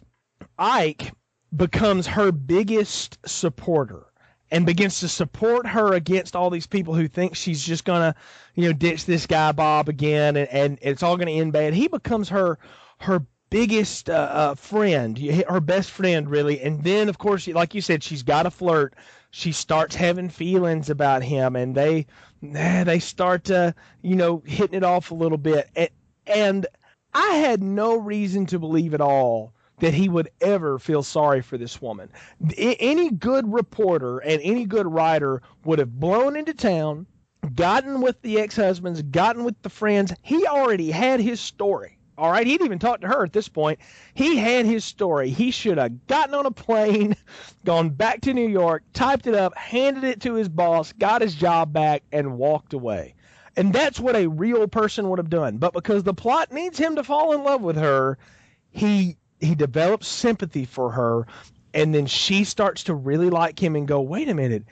[0.58, 1.12] Ike
[1.54, 4.06] becomes her biggest supporter
[4.50, 8.15] and begins to support her against all these people who think she's just gonna,
[8.56, 11.74] you know, ditch this guy Bob again and, and it's all gonna end bad.
[11.74, 12.58] He becomes her
[13.00, 16.60] her biggest uh, uh, friend, her best friend really.
[16.62, 18.95] And then of course, like you said, she's got a flirt.
[19.31, 22.07] She starts having feelings about him, and they
[22.41, 25.69] they start uh, you know hitting it off a little bit.
[25.75, 25.89] And,
[26.25, 26.67] and
[27.13, 31.57] I had no reason to believe at all that he would ever feel sorry for
[31.57, 32.10] this woman.
[32.57, 37.05] Any good reporter and any good writer would have blown into town,
[37.53, 40.13] gotten with the ex-husbands, gotten with the friends.
[40.23, 41.96] He already had his story.
[42.17, 43.80] All right, he'd even talked to her at this point.
[44.15, 45.30] He had his story.
[45.30, 47.15] He should have gotten on a plane,
[47.65, 51.36] gone back to New York, typed it up, handed it to his boss, got his
[51.36, 53.13] job back, and walked away.
[53.56, 55.58] And that's what a real person would have done.
[55.58, 58.17] But because the plot needs him to fall in love with her,
[58.71, 61.27] he he develops sympathy for her,
[61.73, 64.63] and then she starts to really like him and go, wait a minute,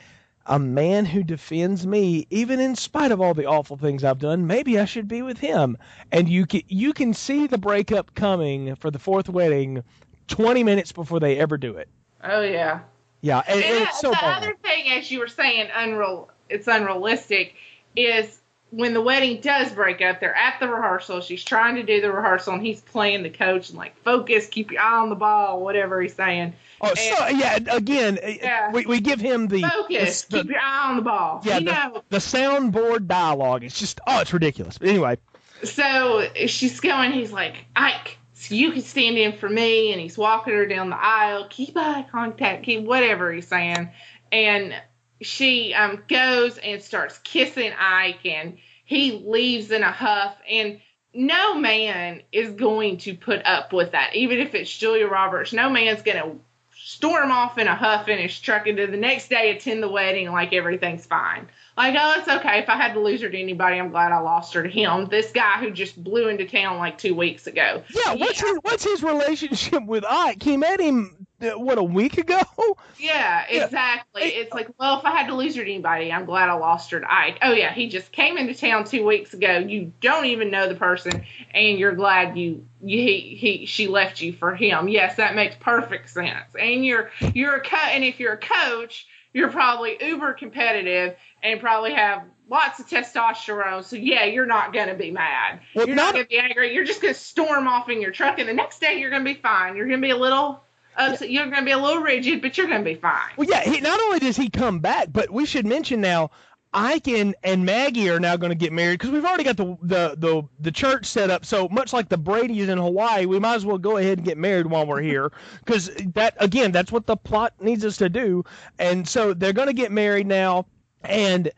[0.45, 4.47] a man who defends me, even in spite of all the awful things I've done,
[4.47, 5.77] maybe I should be with him.
[6.11, 9.83] And you can you can see the breakup coming for the fourth wedding,
[10.27, 11.89] twenty minutes before they ever do it.
[12.23, 12.81] Oh, yeah.
[13.21, 14.43] Yeah, and, and And it's so the bad.
[14.43, 17.55] other thing, as you were saying, unreal, it's unrealistic,
[17.95, 18.39] is
[18.71, 21.21] when the wedding does break up, they're at the rehearsal.
[21.21, 24.71] She's trying to do the rehearsal, and he's playing the coach and like, focus, keep
[24.71, 26.53] your eye on the ball, whatever he's saying.
[26.85, 27.57] Oh, so yeah.
[27.71, 28.71] Again, Yeah.
[28.71, 31.41] we, we give him the Focus, the, keep your eye on the ball.
[31.43, 33.63] yeah you the, know, the soundboard dialogue.
[33.63, 34.77] It's just oh, it's ridiculous.
[34.77, 35.17] But anyway,
[35.63, 39.91] so she's going, he's like, Ike, so you can stand in for me.
[39.91, 43.89] And he's walking her down the aisle, keep eye contact, keep whatever he's saying.
[44.31, 44.73] And
[45.21, 50.35] she um, goes and starts kissing Ike, and he leaves in a huff.
[50.49, 50.81] And
[51.13, 55.53] no man is going to put up with that, even if it's Julia Roberts.
[55.53, 56.39] No man's going to
[56.87, 59.89] storm off in a huff in his truck and then the next day attend the
[59.89, 61.47] wedding like everything's fine.
[61.75, 62.59] Like, oh, it's okay.
[62.59, 65.07] If I had to lose her to anybody, I'm glad I lost her to him.
[65.07, 67.81] This guy who just blew into town like two weeks ago.
[67.89, 68.13] yeah.
[68.13, 70.43] What's his what's his relationship with Ike?
[70.43, 72.39] He met him what a week ago.
[72.97, 73.65] Yeah, Yeah.
[73.65, 74.21] exactly.
[74.23, 76.91] It's like, well, if I had to lose her to anybody, I'm glad I lost
[76.91, 77.39] her to Ike.
[77.41, 79.57] Oh yeah, he just came into town two weeks ago.
[79.57, 84.21] You don't even know the person, and you're glad you, you he, he she left
[84.21, 84.87] you for him.
[84.87, 86.55] Yes, that makes perfect sense.
[86.57, 91.59] And you're you're a co- and if you're a coach, you're probably uber competitive and
[91.59, 93.83] probably have lots of testosterone.
[93.83, 95.59] So yeah, you're not gonna be mad.
[95.75, 96.73] Well, you're not- not gonna be angry.
[96.73, 99.33] You're just gonna storm off in your truck, and the next day you're gonna be
[99.33, 99.75] fine.
[99.75, 100.61] You're gonna be a little
[100.97, 101.29] upset.
[101.29, 103.31] You're gonna be a little rigid, but you're gonna be fine.
[103.37, 103.63] Well, yeah.
[103.63, 106.31] He, not only does he come back, but we should mention now.
[106.77, 109.77] Ike and, and Maggie are now going to get married because we've already got the,
[109.81, 111.45] the the the church set up.
[111.45, 114.37] So much like the Brady's in Hawaii, we might as well go ahead and get
[114.37, 118.43] married while we're here because that again, that's what the plot needs us to do.
[118.77, 120.65] And so they're going to get married now,
[121.01, 121.49] and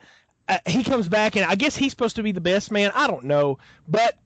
[0.48, 2.92] uh, he comes back, and I guess he's supposed to be the best man.
[2.94, 4.20] I don't know, but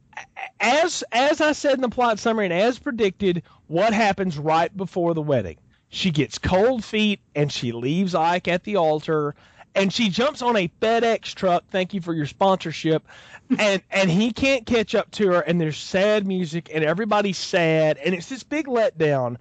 [0.60, 5.14] as as I said in the plot summary and as predicted, what happens right before
[5.14, 5.58] the wedding?
[5.88, 9.34] She gets cold feet and she leaves Ike at the altar
[9.74, 11.64] and she jumps on a FedEx truck.
[11.70, 13.08] Thank you for your sponsorship.
[13.58, 17.98] And and he can't catch up to her and there's sad music and everybody's sad
[17.98, 19.38] and it's this big letdown.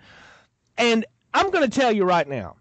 [0.78, 2.56] And I'm going to tell you right now.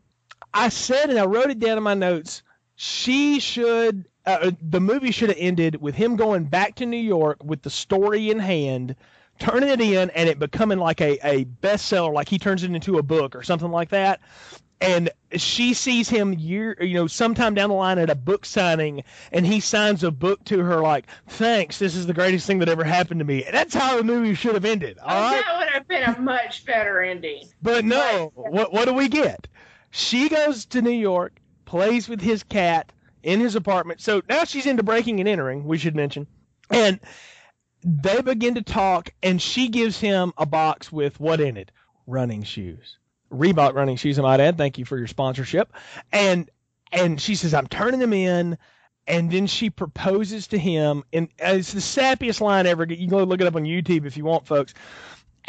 [0.54, 2.44] I said and I wrote it down in my notes.
[2.76, 7.44] She should uh, the movie should have ended with him going back to New York
[7.44, 8.96] with the story in hand,
[9.40, 12.98] turning it in, and it becoming like a, a bestseller, like he turns it into
[12.98, 14.20] a book or something like that.
[14.82, 19.04] And she sees him year, you know, sometime down the line at a book signing,
[19.32, 22.70] and he signs a book to her like, "Thanks, this is the greatest thing that
[22.70, 24.98] ever happened to me." And that's how the movie should have ended.
[25.00, 25.44] All right.
[25.46, 27.44] That would have been a much better ending.
[27.62, 29.48] But no, what what do we get?
[29.92, 32.92] She goes to New York, plays with his cat
[33.24, 34.02] in his apartment.
[34.02, 36.28] So now she's into breaking and entering, we should mention.
[36.70, 37.00] And
[37.84, 41.72] they begin to talk, and she gives him a box with what in it?
[42.08, 42.98] Running shoes.
[43.32, 44.58] Reebok running shoes, I might add.
[44.58, 45.72] Thank you for your sponsorship.
[46.12, 46.50] And
[46.92, 48.58] and she says, I'm turning them in.
[49.08, 52.86] And then she proposes to him, and it's the sappiest line ever.
[52.86, 54.76] You can go look it up on YouTube if you want, folks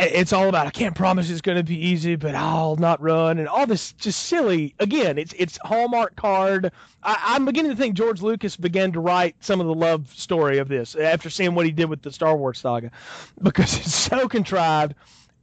[0.02, 3.38] it's all about I can't promise it's going to be easy, but I'll not run
[3.38, 4.74] and all this just silly.
[4.78, 6.72] Again, it's it's Hallmark card.
[7.02, 10.58] I, am beginning to think George Lucas began to write some of the love story
[10.58, 12.90] of this after seeing what he did with the Star Wars saga,
[13.42, 14.94] because it's so contrived.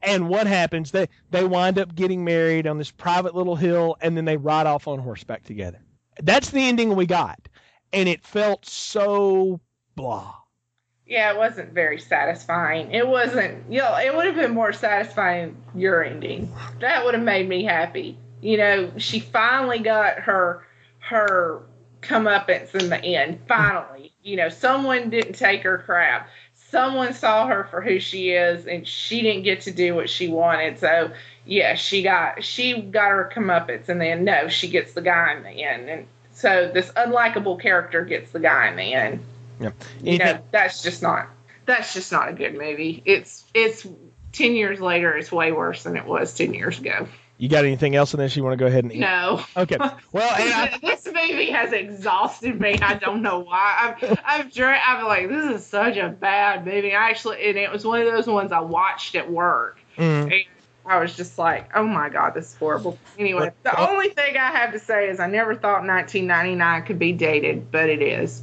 [0.01, 0.91] And what happens?
[0.91, 4.67] They they wind up getting married on this private little hill, and then they ride
[4.67, 5.79] off on horseback together.
[6.21, 7.47] That's the ending we got,
[7.93, 9.59] and it felt so
[9.95, 10.35] blah
[11.07, 12.91] yeah, it wasn't very satisfying.
[12.91, 16.51] It wasn't, you know, it would have been more satisfying your ending.
[16.81, 18.17] That would have made me happy.
[18.41, 20.65] You know, she finally got her
[20.99, 21.61] her
[22.01, 23.39] comeuppance in the end.
[23.47, 26.29] Finally, you know, someone didn't take her crap.
[26.53, 30.27] Someone saw her for who she is, and she didn't get to do what she
[30.27, 30.77] wanted.
[30.79, 31.11] So,
[31.45, 35.43] yeah, she got she got her comeuppance, and then no, she gets the guy in
[35.43, 39.23] the end, and so this unlikable character gets the guy in the end.
[39.59, 39.71] Yeah.
[40.01, 41.29] You know, that's just not
[41.65, 43.03] that's just not a good movie.
[43.05, 43.85] It's it's
[44.31, 47.07] ten years later, it's way worse than it was ten years ago.
[47.39, 48.99] You got anything else in this you want to go ahead and eat?
[48.99, 49.45] No.
[49.55, 49.77] Okay.
[50.11, 52.79] Well, I, this movie has exhausted me.
[52.81, 53.95] I don't know why.
[54.01, 56.95] I've I've dra- I'm like this is such a bad movie.
[56.95, 59.77] I actually, and it was one of those ones I watched at work.
[59.97, 60.31] Mm.
[60.31, 60.43] And
[60.85, 62.97] I was just like, oh my god, this is horrible.
[63.19, 67.11] Anyway, the only thing I have to say is I never thought 1999 could be
[67.11, 68.41] dated, but it is.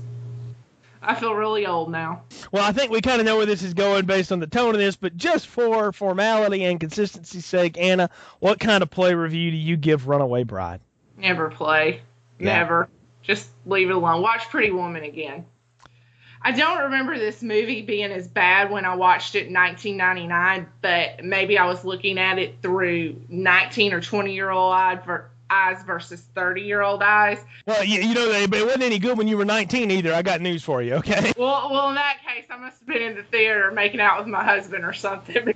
[1.06, 2.22] I feel really old now.
[2.50, 4.74] Well, I think we kind of know where this is going based on the tone
[4.74, 9.50] of this, but just for formality and consistency's sake, Anna, what kind of play review
[9.50, 10.80] do you give Runaway Bride?
[11.16, 12.00] Never play.
[12.38, 12.58] Yeah.
[12.58, 12.88] Never.
[13.22, 14.22] Just leave it alone.
[14.22, 15.46] Watch Pretty Woman again.
[16.46, 21.24] I don't remember this movie being as bad when I watched it in 1999, but
[21.24, 24.74] maybe I was looking at it through 19 or 20 year old
[25.50, 27.38] eyes versus 30 year old eyes.
[27.66, 30.12] Well, you, you know, it wasn't any good when you were 19 either.
[30.14, 31.32] I got news for you, okay?
[31.44, 34.28] Well, well, in that case, I must have been in the theater making out with
[34.28, 35.54] my husband or something.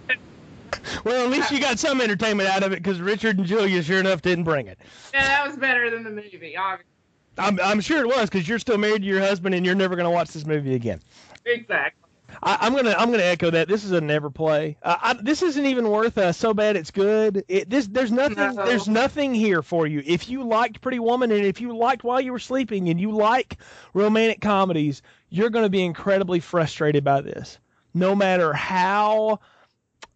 [1.04, 4.00] well, at least you got some entertainment out of it because Richard and Julia sure
[4.00, 4.78] enough didn't bring it.
[5.14, 6.92] Yeah, that was better than the movie, obviously.
[7.38, 9.94] I'm, I'm sure it was because you're still married to your husband and you're never
[9.94, 11.00] going to watch this movie again.
[11.44, 12.07] Exactly.
[12.42, 13.68] I, am gonna I'm gonna echo that.
[13.68, 14.76] This is a never play.
[14.82, 17.44] Uh, I, this isn't even worth uh, so bad it's good.
[17.48, 18.66] It, this there's nothing no.
[18.66, 20.02] there's nothing here for you.
[20.04, 23.12] If you liked Pretty Woman and if you liked While You Were Sleeping and you
[23.12, 23.58] like
[23.94, 27.58] romantic comedies, you're gonna be incredibly frustrated by this.
[27.94, 29.40] No matter how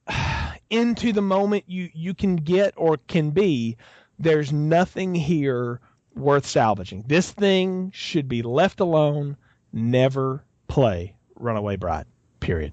[0.71, 3.77] into the moment you you can get or can be,
[4.19, 5.81] there's nothing here
[6.15, 7.05] worth salvaging.
[7.07, 9.37] This thing should be left alone.
[9.73, 12.07] Never play Runaway Bride.
[12.41, 12.73] Period.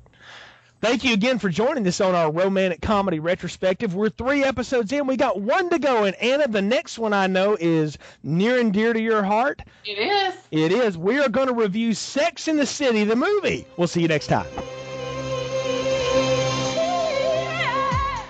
[0.82, 3.94] Thank you again for joining us on our romantic comedy retrospective.
[3.94, 5.08] We're three episodes in.
[5.08, 6.06] We got one to go.
[6.06, 9.62] And Anna, the next one I know is near and dear to your heart.
[9.84, 10.34] It is.
[10.52, 10.98] It is.
[10.98, 13.68] We are going to review Sex in the City, the movie.
[13.76, 14.48] We'll see you next time.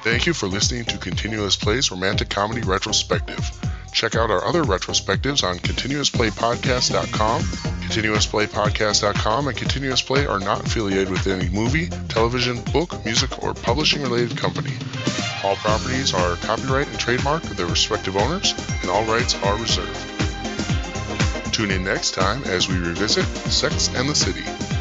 [0.01, 3.47] Thank you for listening to Continuous Plays Romantic Comedy Retrospective.
[3.91, 7.41] Check out our other retrospectives on continuousplaypodcast.com.
[7.41, 14.03] Continuousplaypodcast.com and Continuous Play are not affiliated with any movie, television, book, music, or publishing
[14.03, 14.73] related company.
[15.43, 20.05] All properties are copyright and trademark of their respective owners, and all rights are reserved.
[21.53, 24.78] Tune in next time as we revisit Sex and the City.